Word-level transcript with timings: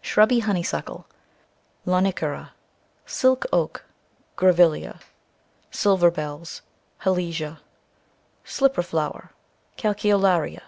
Shrubby 0.00 0.40
Honeysuckle, 0.40 1.06
cc 1.86 1.92
Lonicera. 1.92 2.50
Silk 3.06 3.46
Oak, 3.52 3.84
cc 4.36 4.52
Grevillea. 4.52 5.00
Silver 5.70 6.10
Bells, 6.10 6.62
cc 7.02 7.04
Halesia. 7.04 7.60
Slipper 8.42 8.82
Flower, 8.82 9.30
cc 9.76 9.78
Calceolaria. 9.94 10.62